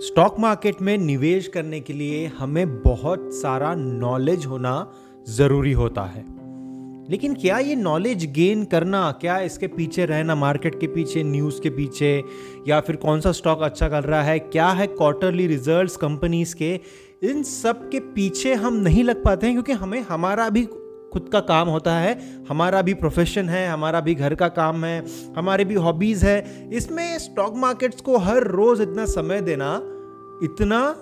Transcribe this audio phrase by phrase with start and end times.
[0.00, 4.92] Stock market में निवेश करने के लिए हमें बहुत सारा नॉलेज होना
[5.28, 6.24] ज़रूरी होता है।
[7.10, 11.70] लेकिन क्या ये नॉलेज गेन करना, क्या इसके पीछे रहना, मार्केट के पीछे, न्यूज़ के
[11.70, 12.24] पीछे,
[12.68, 16.80] या फिर कौन सा स्टॉक अच्छा कर रहा है, क्या है क्वार्टरली रिजल्ट्स कंपनीज़ के,
[17.22, 20.68] इन सब के पीछे हम नहीं लग पाते हैं, क्योंकि हमें, हमारा भी
[21.12, 22.18] खुद का काम होता है,
[22.48, 25.04] हमारा भी प्रोफेशन है, हमारा भी घर का काम है,
[25.36, 29.74] हमारे भी हॉबीज़ है। इसमें स्टॉक मार्केट्स को हर रोज़ इतना समय देना
[30.42, 30.96] इतना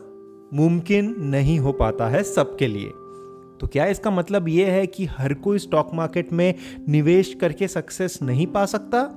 [0.55, 2.89] मुमकिन नहीं हो पाता है सबके लिए।
[3.61, 6.55] तो क्या इसका मतलब ये है कि हर कोई स्टॉक मार्केट में
[6.89, 9.09] निवेश करके सक्सेस नहीं पा सकता?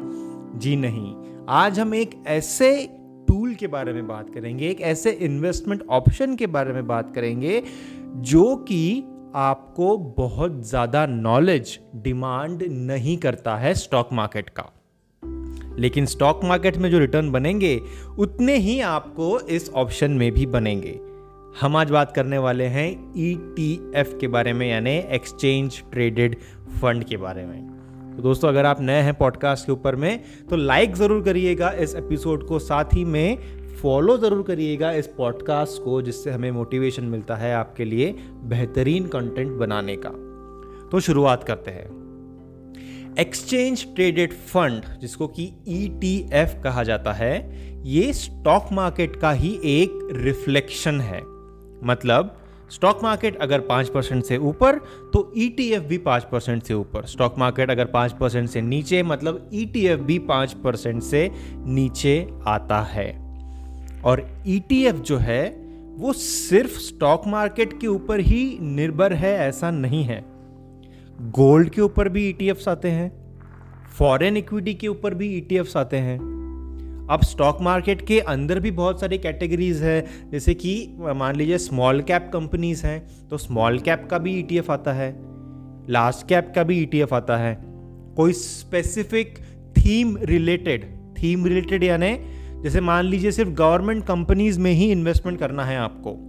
[0.55, 1.16] जी नहीं।
[1.49, 2.89] आज हम एक ऐसे
[3.27, 7.63] टूल के बारे में बात करेंगे, एक ऐसे इन्वेस्टमेंट ऑप्शन के बारे में बात करेंगे,
[8.16, 9.03] जो कि
[9.35, 14.63] आपको बहुत ज़्यादा नॉलेज डिमांड नहीं करता है स्टॉक मार्केट का।
[15.79, 17.79] लेकिन स्टॉक मार्केट में जो रिटर्न बनेंगे,
[18.19, 21.00] उतने ही आपको इस ऑप्शन में भी बनेंगे।
[21.61, 26.35] हम आज बात करने वाले हैं ईटीएफ के बारे में, यानी एक्सचेंज ट्रेडेड
[26.81, 27.67] फंड के बारे में।
[28.16, 30.19] तो दोस्तों, अगर आप नए हैं पॉडकास्ट के ऊपर में
[30.50, 35.83] तो लाइक ज़रूर करिएगा इस एपिसोड को। साथ ही में फॉलो ज़रूर करिएगा इस पॉडकास्ट
[35.83, 38.11] को, जिससे हमें मोटिवेशन मिलता है आपके लिए
[38.44, 40.09] बेहतरीन कंटेंट बनाने का।
[40.91, 41.88] तो शुरुआत करते हैं।
[43.19, 45.88] एक्सचेंज ट्रेडेड फंड जिसको कि ई
[46.33, 47.33] e कहा जाता है,
[47.85, 51.22] ये स्टॉक मार्केट का ही एक रिफ्लेक्शन है।
[51.83, 52.35] मतलब
[52.72, 54.77] स्टॉक मार्केट अगर पाँच परसेंट से ऊपर
[55.13, 59.02] तो ई e भी पाँच परसेंट से ऊपर। स्टॉक मार्केट अगर पाँच परसेंट से नीचे
[59.03, 63.28] मतलब ई e भी पाँच परसेंट से नीचे आता है।
[64.05, 65.50] और ई e जो है,
[65.97, 70.23] वो सिर्फ़ स्टॉक मार्केट के ऊपर ही निर्भर है, ऐसा नहीं है।
[71.22, 73.11] गोल्ड के ऊपर भी ई e आते हैं
[73.97, 76.17] फॉरेन इक्विटी के ऊपर भी ई e आते हैं।
[77.11, 82.02] अब स्टॉक मार्केट के अंदर भी बहुत सारी कैटेगरीज है, जैसे कि, मान लीजिए स्मॉल
[82.02, 85.12] कैप कंपनीज़ हैं तो स्मॉल कैप का भी ईटीएफ आता है
[85.90, 87.57] लार्ज कैप का भी ईटीएफ आता है।
[88.16, 89.38] कोई specific
[89.78, 95.64] theme related theme related यानी जैसे मान लीजिए सिर्फ़ गवर्नमेंट कंपनीज़ में ही इन्वेस्टमेंट करना
[95.64, 96.25] है आपको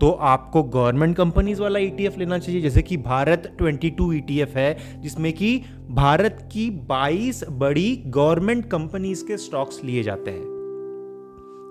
[0.00, 4.56] तो आपको गवर्नमेंट कंपनीज़ वाला ईटीएफ e लेना चाहिए। जैसे कि भारत 22 ईटीएफ e
[4.56, 10.59] है, जिसमें कि भारत की 22 बड़ी गवर्नमेंट कंपनीज़ के स्टॉक्स लिए जाते हैं।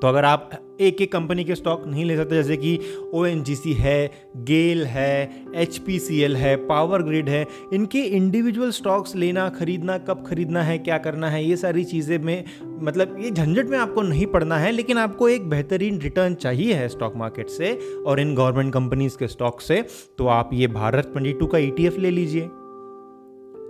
[0.02, 0.50] तो अगर आप
[0.82, 2.80] एक एक कंपनी के स्टॉक नहीं ले सकते, जैसे कि
[3.14, 10.24] ओएनजीसी है गेल है एचपीसीएल है पावर ग्रिड है, इनके इंडिविजुअल स्टॉक्स लेना, खरीदना, कब
[10.28, 12.44] खरीदना है, क्या करना है, ये सारी चीज़ें में
[12.82, 16.88] मतलब ये झंझट में आपको नहीं पड़ना है, लेकिन आपको एक बेहतरीन रिटर्न चाहिए है
[16.90, 17.74] स्टॉक मार्केट से
[18.06, 19.84] और इन गवर्नमेंट कंपनीज़ के स्टॉक से
[20.18, 22.50] तो आप ये भारत ट्वेंटी का ई e ले लीजिए।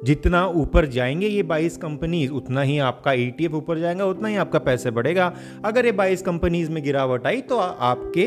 [0.06, 4.36] जितना ऊपर जाएँगे ये 22 कंपनीज़, उतना ही आपका ई e ऊपर जाएगा, उतना ही
[4.36, 5.34] आपका पैसे बढ़ेगा।
[5.66, 8.26] अगर ये 22 कंपनीज़ में गिरावट आई तो आपके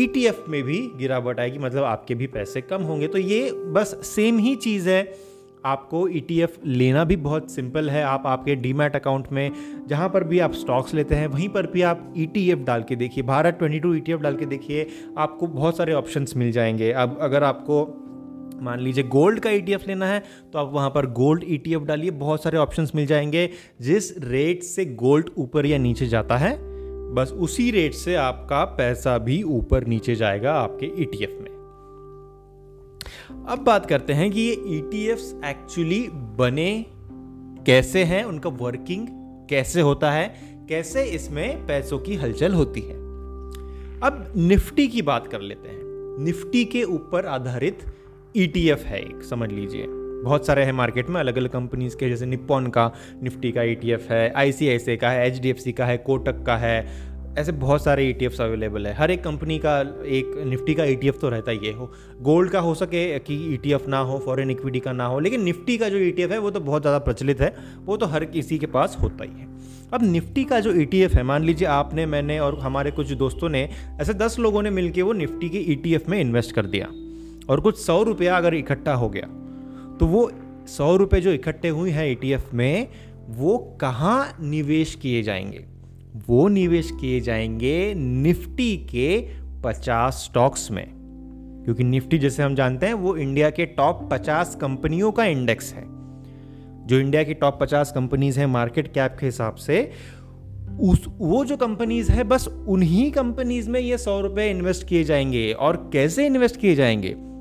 [0.00, 4.00] ई e में भी गिरावट आएगी मतलब आपके भी पैसे कम होंगे। तो ये बस
[4.02, 5.34] सेम ही चीज़ है।
[5.64, 9.50] आपको ई e लेना भी बहुत सिंपल है। आप आपके डीमैट अकाउंट में,
[9.88, 13.24] जहाँ पर भी आप स्टॉक्स लेते हैं, वहीं पर भी आप ईटीएफ डाल के देखिए।
[13.24, 14.86] भारत 22 ई डाल के देखिए,
[15.18, 18.00] आपको बहुत सारे ऑप्शंस मिल जाएँगे। अब अगर आपको
[18.62, 20.22] मान लीजिए गोल्ड का ई e लेना है
[20.52, 23.48] तो आप वहाँ पर गोल्ड ई e डालिए, बहुत सारे ऑप्शंस मिल जाएँगे।
[23.80, 26.56] जिस रेट से गोल्ड ऊपर या नीचे जाता है,
[27.14, 31.52] बस उसी रेट से आपका पैसा भी ऊपर नीचे जाएगा आपके ई e में।
[33.48, 34.52] अब बात करते हैं कि ये
[34.94, 35.06] ई
[35.44, 36.84] एक्चुअली बने
[37.66, 39.06] कैसे हैं, उनका वर्किंग
[39.50, 40.34] कैसे होता है,
[40.68, 42.94] कैसे इसमें पैसों की हलचल होती है।
[44.00, 45.82] अब निफ्टी की बात कर लेते हैं।
[46.24, 47.78] निफ्टी के ऊपर आधारित
[48.34, 49.86] ई e है एक, समझ लीजिए।
[50.24, 53.76] बहुत सारे हैं मार्केट में अलग अलग कंपनीज़ के, जैसे निप्पॉन का निफ्टी का ई
[53.76, 58.14] e है आई का है एचडीएफसी का है कोटक का है, ऐसे बहुत सारे ई
[58.14, 61.72] e अवेलेबल है। हर एक कंपनी का, एक निफ्टी का ईटीएफ तो रहता ही है,
[61.72, 61.90] हो।
[62.20, 65.78] गोल्ड का हो सके कि ईटीएफ ना हो फॉरेन इक्विटी का ना हो, लेकिन निफ्टी
[65.78, 68.66] का जो ईटीएफ है, वो तो बहुत ज़्यादा प्रचलित है, वो तो हर किसी के
[68.66, 69.48] पास होता ही है।
[69.92, 73.68] अब निफ्टी का जो ईटीएफ है, मान लीजिए आपने, मैंने और हमारे कुछ दोस्तों ने,
[74.00, 76.88] ऐसे दस लोगों ने मिलकर वो निफ्टी के ईटीएफ में इन्वेस्ट कर दिया।
[77.50, 79.26] और कुछ सौ रुपया अगर इकट्ठा हो गया
[80.00, 80.32] तो वो
[80.66, 82.88] सौ रुपये जो इकट्ठे हुए हैं ई में,
[83.28, 85.64] वो कहाँ निवेश किए जाएँगे?
[86.28, 89.28] वो निवेश किए जाएँगे निफ्टी के
[89.64, 90.94] 50 स्टॉक्स में।
[91.64, 95.84] क्योंकि निफ्टी, जैसे हम जानते हैं, वो इंडिया के टॉप 50 कंपनियों का इंडेक्स है।
[96.86, 99.90] जो इंडिया की टॉप 50 कंपनीज़ हैं मार्केट कैप के हिसाब से,
[100.80, 105.52] उस, वो जो कंपनीज़ है, बस उन्हीं कंपनीज़ में ये सौ रुपए इन्वेस्ट किए जाएँगे।
[105.52, 107.33] और कैसे इन्वेस्ट किए जाएँगे?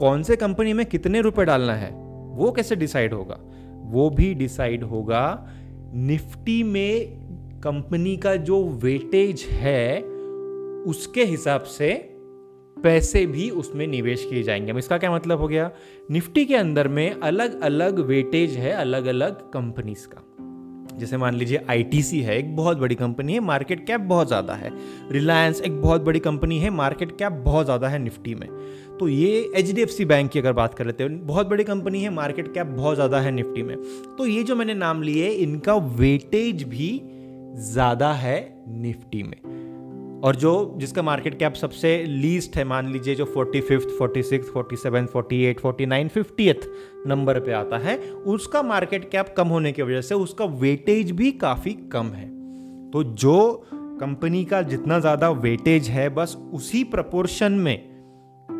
[0.00, 1.90] कौन से कंपनी में कितने रुपए डालना है,
[2.36, 3.40] वो कैसे डिसाइड होगा?
[3.84, 5.48] वो भी डिसाइड होगा,
[5.94, 7.20] निफ्टी में
[7.60, 10.02] कंपनी का जो वेटेज है,
[10.82, 11.92] उसके हिसाब से
[12.82, 15.70] पैसे भी उसमें निवेश किए जाएँगे। इसका क्या मतलब हो गया?
[16.10, 20.26] निफ्टी के अंदर में अलग अलग वेटेज है अलग अलग कंपनीज़ का।
[21.00, 24.72] जैसे मान लीजिए आईटीसी है, एक बहुत बड़ी कंपनी है मार्केट कैप बहुत ज़्यादा है।
[25.10, 28.48] रिलायंस एक बहुत बड़ी कंपनी है मार्केट कैप बहुत ज़्यादा है निफ्टी में।
[28.98, 31.64] तो ये H D F C bank की अगर बात कर लेते हैं, बहुत बड़ी
[31.64, 33.76] कंपनी है मार्केट कैप बहुत ज़्यादा है निफ्टी में।
[34.18, 37.00] तो ये जो मैंने नाम लिए, इनका वेटेज भी
[37.64, 38.38] ज़्यादा है
[38.68, 39.59] निफ्टी में।
[40.24, 44.48] और जो, जिसका मार्केट कैप सबसे लीस्ट है, मान लीजिए जो forty fifth forty six
[44.48, 46.66] forty seven forty eight forty nine fiftieth
[47.06, 51.30] number पे आता है, उसका मार्केट कैप कम होने की वजह से उसका वेटेज भी
[51.32, 52.28] काफ़ी कम है।
[52.90, 57.88] तो जो कंपनी का जितना ज़्यादा वेटेज है, बस उसी प्रपोर्शन में,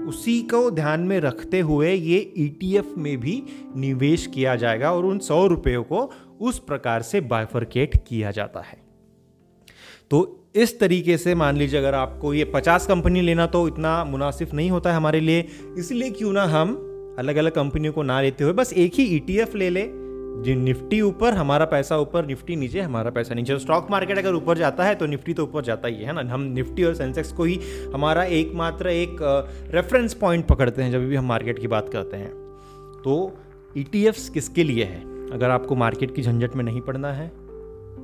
[0.09, 3.43] उसी को ध्यान में रखते हुए ये ई e में भी
[3.77, 6.11] निवेश किया जाएगा और उन सौ रुपयों को
[6.41, 8.79] उस प्रकार से बाइफरकेट किया जाता है।
[10.11, 14.49] तो इस तरीके से मान लीजिए अगर आपको ये पचास कंपनी लेना तो इतना मुनासिब
[14.55, 15.47] नहीं होता है हमारे लिए।
[15.79, 16.73] इसलिए क्यों ना हम
[17.19, 19.83] अलग अलग कंपनियों को ना लेते हुए बस एक ही ई e ले ले
[20.43, 24.59] जो निफ्टी ऊपर हमारा पैसा ऊपर, निफ्टी नीचे हमारा पैसा नीचे। स्टॉक मार्केट अगर ऊपर
[24.59, 26.33] जाता है तो निफ्टी तो ऊपर जाता ही है ना?
[26.33, 27.59] हम निफ्टी और सेंसेक्स को ही
[27.95, 29.17] हमारा एकमात्र एक
[29.75, 32.31] रेफरेंस पॉइंट पकड़ते हैं जब भी हम मार्केट की बात करते हैं।
[33.05, 33.33] तो
[33.77, 35.03] ई e किसके लिए है?
[35.31, 37.29] अगर आपको मार्केट की झंझट में नहीं पड़ना है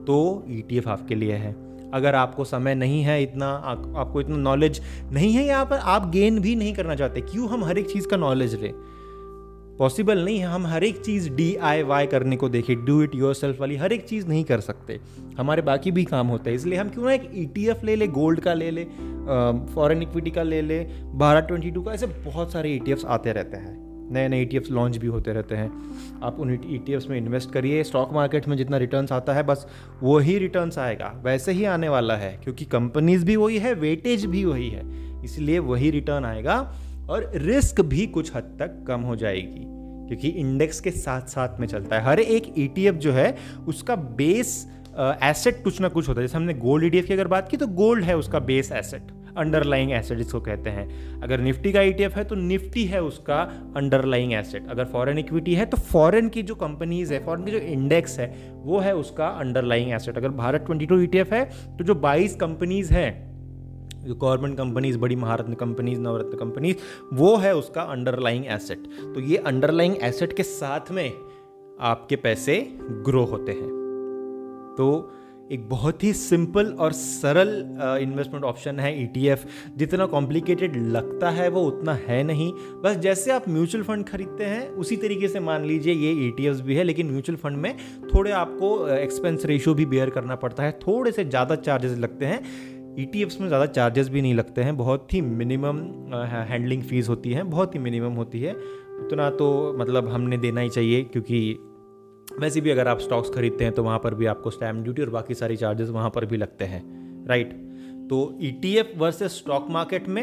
[0.04, 4.36] तो ई e आपके लिए है। अगर आपको समय नहीं है इतना आ, आपको इतना
[4.36, 4.80] नॉलेज
[5.12, 8.08] नहीं है यहाँ पर आप गेन भी नहीं करना चाहते। क्यों हम हर एक चीज़
[8.08, 8.72] का नॉलेज लें?
[9.78, 13.14] पॉसिबल नहीं है हम हर एक चीज़ डी आई वाई करने को देखें। डू इट
[13.14, 14.98] योर सेल्फ वाली हर एक चीज़ नहीं कर सकते।
[15.38, 17.96] हमारे बाकी भी काम होते हैं इसलिए हम क्यों ना एक ई टी एफ़ ले
[17.96, 18.84] ले गोल्ड का ले ले
[19.74, 20.84] फॉरेन इक्विटी का ले ले
[21.14, 24.60] बारह ट्वेंटी टू का ऐसे बहुत सारे ई e आते रहते हैं। नए नए ई
[24.70, 25.70] लॉन्च भी होते रहते हैं।
[26.22, 29.66] आप उन ई e में इन्वेस्ट करिए। स्टॉक मार्केट में जितना रिटर्न्स आता है, बस
[30.02, 34.44] वही रिटर्न्स आएगा। वैसे ही आने वाला है, क्योंकि कंपनीज़ भी वही है वेटेज भी
[34.44, 34.84] वही है।
[35.24, 36.60] इसलिए वही रिटर्न आएगा
[37.10, 39.64] और रिस्क भी कुछ हद तक कम हो जाएगी,
[40.08, 43.36] क्योंकि इंडेक्स के साथ साथ में चलता है। हर एक ई e जो है,
[43.68, 44.66] उसका बेस
[44.98, 47.66] एसेट कुछ ना कुछ होता है। जैसे हमने गोल्ड ईटीएफ की अगर बात की तो
[47.66, 52.24] गोल्ड है उसका बेस एसेट अंडरलाइंग एसेट जिसको कहते हैं। अगर निफ्टी का ईटीएफ है
[52.24, 53.40] तो निफ्टी है उसका
[53.76, 57.58] अंडरलाइंग एसेट अगर फॉरेन इक्विटी है तो फॉरेन की जो कंपनीज़ है फॉरेन की जो
[57.58, 61.44] इंडेक्स है, वो है उसका अंडरलाइंग एसेट अगर भारत ट्वेंटी टू ई है
[61.78, 63.10] तो जो बाईस कंपनीज़ हैं,
[64.04, 66.76] जो गवर्नमेंट कंपनीज़ बड़ी महारत्न कंपनीज़ नवरत्न कंपनीज़
[67.14, 71.10] वो है उसका अंडरलाइंग एसेट तो ये अंडरलाइंग एसेट के साथ में
[71.82, 72.58] आपके पैसे
[73.04, 73.68] ग्रो होते हैं।
[74.78, 74.86] तो
[75.52, 77.50] एक बहुत ही सिंपल और सरल
[78.02, 82.52] इन्वेस्टमेंट ऑप्शन है ईटीएफ e जितना कॉम्प्लिकेटेड लगता है वो उतना है नहीं।
[82.82, 86.60] बस जैसे आप म्यूचुअल फंड खरीदते हैं, उसी तरीके से मान लीजिए ये ई e
[86.60, 87.76] भी है, लेकिन म्यूचुअल फंड में
[88.14, 92.40] थोड़े आपको एक्सपेंस रेशियो भी बेयर करना पड़ता है। थोड़े से ज़्यादा चार्जेस लगते हैं।
[92.98, 95.78] ई e में ज़्यादा चार्जेस भी नहीं लगते हैं। बहुत ही मिनिमम
[96.48, 98.54] हैंडलिंग फ़ीस होती है। बहुत ही मिनिमम होती है।
[98.96, 101.58] उतना तो मतलब हमने देना ही चाहिए, क्योंकि
[102.40, 105.10] वैसे भी अगर आप स्टॉक्स खरीदते हैं तो वहाँ पर भी आपको स्टैम्प ड्यूटी और
[105.10, 106.82] बाकी सारी चार्जेस वहाँ पर भी लगते हैं
[107.28, 107.52] राइट
[108.10, 110.22] तो E T F versus stock market में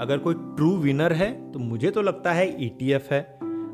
[0.00, 3.20] अगर कोई ट्रू विनर है तो मुझे तो लगता है ई टी एफ़ है।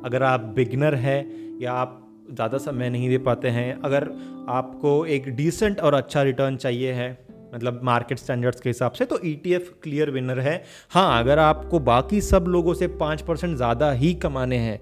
[0.04, 1.16] अगर आप बिगनर है
[1.62, 1.96] या आप
[2.32, 4.08] ज़्यादा समय नहीं दे पाते हैं, अगर
[4.48, 7.10] आपको एक डिसेंट और अच्छा रिटर्न चाहिए है
[7.54, 11.38] मतलब मार्केट स्टैंडर्ड्स के हिसाब से तो E T F clear winner है। हाँ अगर
[11.38, 14.78] आपको बाकी सब लोगों से पाँच परसेंट ज़्यादा ही कमाने हैं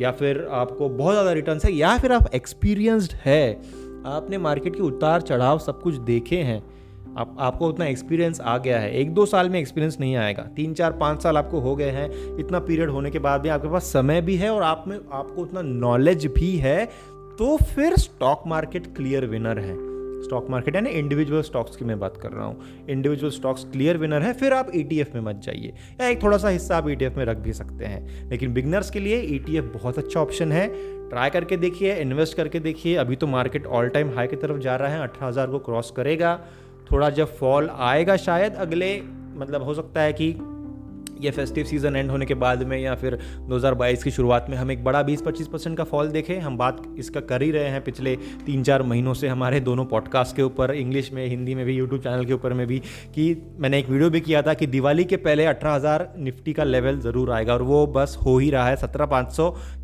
[0.00, 3.52] या फिर आपको बहुत ज़्यादा रिटर्न है, या फिर आप एक्सपीरियंस्ड है,
[4.06, 6.62] आपने मार्केट के उतार चढ़ाव सब कुछ देखे हैं,
[7.18, 10.74] आप, आपको उतना एक्सपीरियंस आ गया है। एक दो साल में एक्सपीरियंस नहीं आएगा। तीन,
[10.74, 13.92] चार, पाँच साल आपको हो गए हैं, इतना पीरियड होने के बाद भी आपके पास
[13.92, 16.84] समय भी है और आप में, आपको उतना नॉलेज भी है
[17.38, 19.74] तो फिर स्टॉक मार्केट क्लियर विनर है।
[20.24, 24.22] स्टॉक मार्केट, यानी इंडिविजुअल स्टॉक्स की मैं बात कर रहा हूँ। इंडिविजुअल स्टॉक्स क्लियर विनर
[24.22, 26.96] है, फिर आप ई e में मत जाइए। या एक थोड़ा सा हिस्सा आप ई
[26.96, 30.52] e में रख भी सकते हैं। लेकिन बिगनर्स के लिए ई e बहुत अच्छा ऑप्शन
[30.52, 34.58] है। ट्राई करके देखिए इन्वेस्ट करके देखिए। अभी तो मार्केट ऑल टाइम हाई की तरफ़
[34.58, 36.40] जा रहा है, अठारह को क्रॉस करेगा।
[36.92, 39.00] थोड़ा जब फॉल आएगा शायद अगले
[39.36, 40.34] मतलब हो सकता है कि
[41.20, 43.18] ये फेस्टिव सीज़न एंड होने के बाद में या फिर
[43.48, 47.20] 2022 की शुरुआत में हम एक बड़ा 20-25 परसेंट का फॉल देखें। हम बात इसका
[47.20, 48.14] कर ही रहे हैं। पिछले
[48.46, 52.00] तीन चार महीनों से हमारे दोनों पॉडकास्ट के ऊपर इंग्लिश में हिंदी में भी यूट्यूब
[52.00, 52.78] चैनल के ऊपर में भी
[53.14, 56.98] कि मैंने एक वीडियो भी किया था कि दिवाली के पहले अठारह निफ्टी का लेवल
[57.00, 59.08] ज़रूर आएगा। और वो बस हो ही रहा है। सत्रह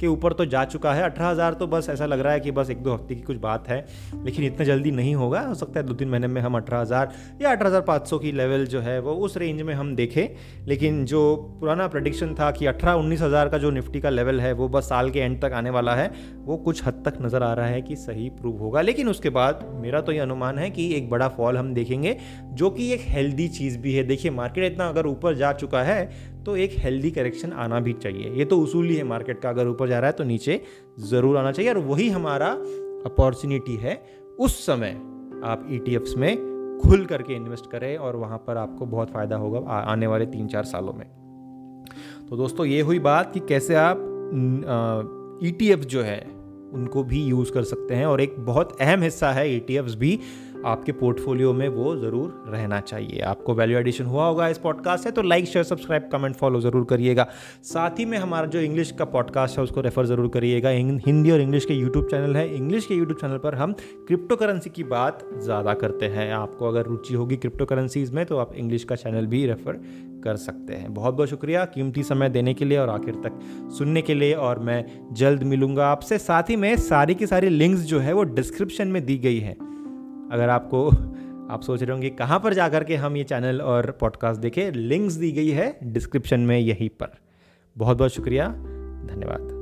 [0.00, 2.70] के ऊपर तो जा चुका है। अठारह तो बस ऐसा लग रहा है कि बस
[2.70, 3.84] एक दो हफ़्ते की कुछ बात है।
[4.24, 7.50] लेकिन इतना जल्दी नहीं होगा। हो सकता है दो तीन महीने में हम अठारह या
[7.50, 10.26] अठारह की लेवल जो है वो उस रेंज में हम देखें।
[10.66, 14.52] लेकिन जो पुराना प्रडिक्शन था कि अठारह उन्नीस हज़ार का जो निफ्टी का लेवल है,
[14.52, 16.10] वो बस साल के एंड तक आने वाला है।
[16.40, 19.64] वो कुछ हद तक नज़र आ रहा है कि सही प्रूव होगा। लेकिन उसके बाद
[19.74, 23.48] मेरा तो ये अनुमान है कि एक बड़ा फॉल हम देखेंगे, जो कि एक हेल्दी
[23.50, 26.10] चीज़ भी है। देखिए मार्केट इतना अगर ऊपर जा चुका है
[26.44, 29.68] तो एक हेल्दी करेक्शन आना भी चाहिए। ये तो उसूल ही है मार्केट का। अगर
[29.68, 30.60] ऊपर जा रहा है तो नीचे
[31.00, 32.50] ज़रूर आना चाहिए। और वही हमारा
[33.06, 34.00] अपॉर्चुनिटी है।
[34.38, 34.96] उस समय
[35.44, 36.48] आप ई e में
[36.80, 40.64] खुल करके इन्वेस्ट करें और वहाँ पर आपको बहुत फ़ायदा होगा आने वाले तीन चार
[40.64, 41.19] सालों में।
[42.30, 44.06] तो दोस्तों, ये हुई बात कि कैसे आप
[45.42, 46.20] ई e जो है,
[46.74, 50.18] उनको भी यूज़ कर सकते हैं और एक बहुत अहम हिस्सा है ई e भी,
[50.66, 55.10] आपके पोर्टफोलियो में वो ज़रूर रहना चाहिए। आपको वैल्यू एडिशन हुआ होगा इस पॉडकास्ट से
[55.10, 57.26] तो like share subscribe comment follow ज़रूर करिएगा।
[57.64, 61.40] साथ ही में हमारा जो इंग्लिश का पॉडकास्ट है, उसको रेफर ज़रूर करिएगा। हिंदी और
[61.40, 63.72] इंग्लिश के यूट्यूब चैनल है। इंग्लिश के यूट्यूब चैनल पर हम
[64.08, 68.38] क्रिप्टो करेंसी की बात ज़्यादा करते हैं। आपको अगर रुचि होगी क्रिप्टो करेंसीज़ में तो
[68.38, 69.80] आप इंग्लिश का चैनल भी रेफ़र
[70.24, 73.38] कर सकते हैं। बहुत बहुत शुक्रिया कीमती समय देने के लिए और आखिर तक
[73.78, 77.82] सुनने के लिए और मैं जल्द मिलूँगा आपसे। साथ ही में सारी की सारी लिंक्स
[77.82, 79.52] जो है वो डिस्क्रिप्शन में दी गई है।
[80.32, 80.88] अगर आपको,
[81.50, 85.14] आप सोच रहे होंगे कहाँ पर जाकर के हम ये चैनल और पॉडकास्ट देखें, लिंक्स
[85.14, 87.14] दी गई है डिस्क्रिप्शन में यहीं पर।
[87.78, 88.48] बहुत बहुत शुक्रिया,
[89.14, 89.59] धन्यवाद।